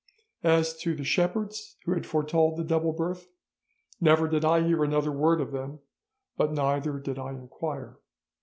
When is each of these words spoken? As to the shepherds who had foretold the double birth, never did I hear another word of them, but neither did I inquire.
As 0.43 0.75
to 0.77 0.95
the 0.95 1.03
shepherds 1.03 1.77
who 1.85 1.91
had 1.93 2.07
foretold 2.07 2.57
the 2.57 2.63
double 2.63 2.91
birth, 2.91 3.27
never 3.99 4.27
did 4.27 4.43
I 4.43 4.63
hear 4.63 4.83
another 4.83 5.11
word 5.11 5.39
of 5.39 5.51
them, 5.51 5.77
but 6.35 6.51
neither 6.51 6.97
did 6.97 7.19
I 7.19 7.33
inquire. 7.33 7.99